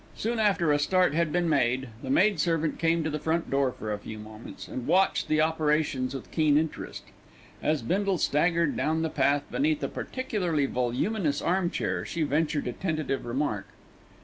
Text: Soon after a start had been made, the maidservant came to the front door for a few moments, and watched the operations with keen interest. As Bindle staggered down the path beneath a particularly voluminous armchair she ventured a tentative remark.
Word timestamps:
Soon 0.17 0.39
after 0.39 0.71
a 0.71 0.79
start 0.79 1.13
had 1.13 1.31
been 1.31 1.47
made, 1.47 1.89
the 2.01 2.09
maidservant 2.09 2.79
came 2.79 3.03
to 3.03 3.09
the 3.11 3.19
front 3.19 3.51
door 3.51 3.71
for 3.71 3.93
a 3.93 3.99
few 3.99 4.17
moments, 4.17 4.67
and 4.67 4.87
watched 4.87 5.27
the 5.27 5.39
operations 5.41 6.15
with 6.15 6.31
keen 6.31 6.57
interest. 6.57 7.03
As 7.61 7.83
Bindle 7.83 8.17
staggered 8.17 8.75
down 8.75 9.03
the 9.03 9.11
path 9.11 9.43
beneath 9.51 9.83
a 9.83 9.87
particularly 9.87 10.65
voluminous 10.65 11.39
armchair 11.39 12.03
she 12.03 12.23
ventured 12.23 12.65
a 12.65 12.73
tentative 12.73 13.27
remark. 13.27 13.67